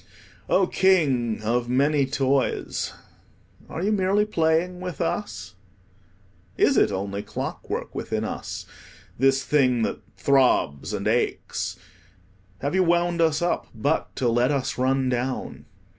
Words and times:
Oh, 0.49 0.65
King 0.65 1.43
of 1.43 1.69
many 1.69 2.07
toys, 2.07 2.91
are 3.69 3.83
you 3.83 3.91
merely 3.91 4.25
playing 4.25 4.79
with 4.79 4.99
us? 4.99 5.53
Is 6.57 6.75
it 6.75 6.91
only 6.91 7.21
clockwork 7.21 7.93
within 7.93 8.25
us, 8.25 8.65
this 9.19 9.43
thing 9.43 9.83
that 9.83 9.99
throbs 10.17 10.91
and 10.91 11.07
aches? 11.07 11.75
Have 12.61 12.73
you 12.73 12.81
wound 12.83 13.21
us 13.21 13.43
up 13.43 13.67
but 13.75 14.15
to 14.15 14.27
let 14.27 14.49
us 14.49 14.75
run 14.79 15.07
down? 15.07 15.65